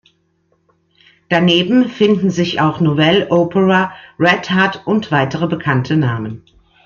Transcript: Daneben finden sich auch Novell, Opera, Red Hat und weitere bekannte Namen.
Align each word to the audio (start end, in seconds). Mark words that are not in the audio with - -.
Daneben 1.29 1.87
finden 1.87 2.31
sich 2.31 2.59
auch 2.59 2.79
Novell, 2.79 3.27
Opera, 3.29 3.93
Red 4.17 4.49
Hat 4.49 4.81
und 4.87 5.11
weitere 5.11 5.45
bekannte 5.45 5.95
Namen. 5.95 6.43